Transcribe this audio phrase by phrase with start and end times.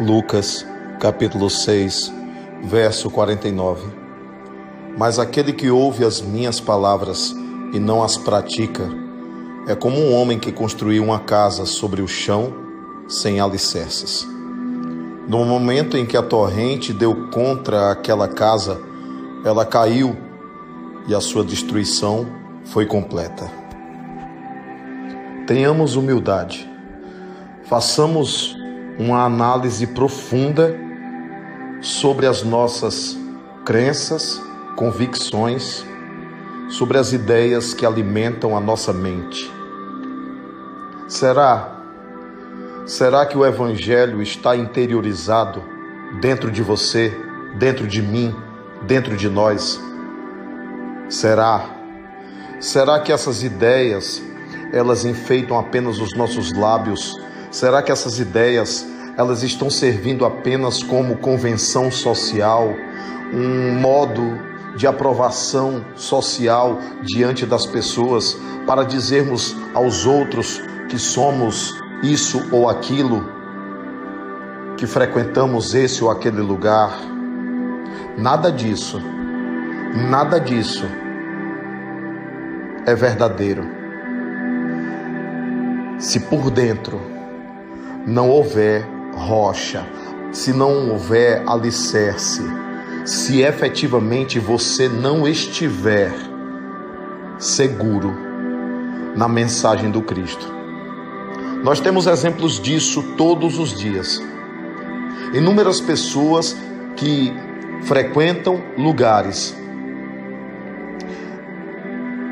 [0.00, 0.66] Lucas,
[0.98, 2.10] capítulo 6,
[2.64, 3.86] verso 49.
[4.96, 7.36] Mas aquele que ouve as minhas palavras
[7.74, 8.88] e não as pratica,
[9.68, 12.50] é como um homem que construiu uma casa sobre o chão
[13.06, 14.26] sem alicerces.
[15.28, 18.80] No momento em que a torrente deu contra aquela casa,
[19.44, 20.16] ela caiu
[21.06, 22.26] e a sua destruição
[22.64, 23.52] foi completa.
[25.46, 26.66] Tenhamos humildade,
[27.64, 28.58] façamos
[29.00, 30.78] uma análise profunda
[31.80, 33.16] sobre as nossas
[33.64, 34.38] crenças,
[34.76, 35.86] convicções,
[36.68, 39.50] sobre as ideias que alimentam a nossa mente.
[41.08, 41.78] Será
[42.84, 45.62] será que o evangelho está interiorizado
[46.20, 47.10] dentro de você,
[47.58, 48.36] dentro de mim,
[48.82, 49.80] dentro de nós?
[51.08, 51.64] Será
[52.60, 54.22] será que essas ideias
[54.74, 57.18] elas enfeitam apenas os nossos lábios?
[57.50, 62.72] Será que essas ideias elas estão servindo apenas como convenção social,
[63.34, 64.22] um modo
[64.76, 73.28] de aprovação social diante das pessoas para dizermos aos outros que somos isso ou aquilo,
[74.76, 76.96] que frequentamos esse ou aquele lugar?
[78.16, 79.02] Nada disso,
[80.08, 80.84] nada disso
[82.86, 83.66] é verdadeiro.
[85.98, 87.19] Se por dentro
[88.06, 89.86] não houver rocha,
[90.32, 92.42] se não houver alicerce,
[93.04, 96.12] se efetivamente você não estiver
[97.38, 98.14] seguro
[99.16, 100.46] na mensagem do Cristo.
[101.64, 104.22] Nós temos exemplos disso todos os dias.
[105.34, 106.56] Inúmeras pessoas
[106.96, 107.32] que
[107.82, 109.56] frequentam lugares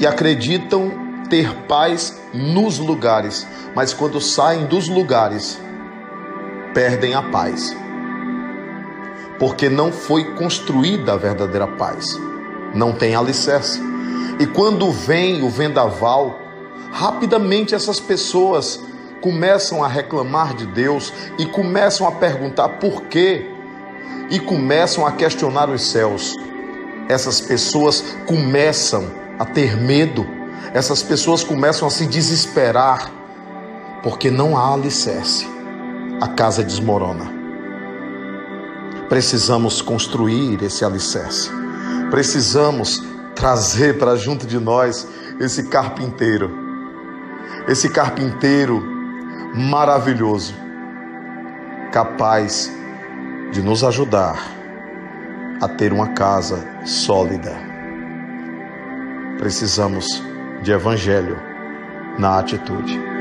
[0.00, 5.60] e acreditam ter paz nos lugares, mas quando saem dos lugares,
[6.72, 7.76] perdem a paz.
[9.38, 12.18] Porque não foi construída a verdadeira paz.
[12.74, 13.80] Não tem alicerce.
[14.38, 16.40] E quando vem o vendaval,
[16.92, 18.80] rapidamente essas pessoas
[19.20, 23.50] começam a reclamar de Deus e começam a perguntar por quê
[24.30, 26.34] e começam a questionar os céus.
[27.08, 30.26] Essas pessoas começam a ter medo,
[30.72, 33.10] essas pessoas começam a se desesperar,
[34.02, 35.46] porque não há alicerce
[36.20, 37.32] a casa desmorona.
[39.08, 41.50] Precisamos construir esse alicerce.
[42.10, 43.02] Precisamos
[43.34, 45.06] trazer para junto de nós
[45.40, 46.50] esse carpinteiro.
[47.68, 48.82] Esse carpinteiro
[49.54, 50.54] maravilhoso,
[51.92, 52.70] capaz
[53.52, 54.36] de nos ajudar
[55.60, 57.52] a ter uma casa sólida.
[59.38, 60.22] Precisamos
[60.64, 61.36] de evangelho
[62.18, 63.13] na atitude.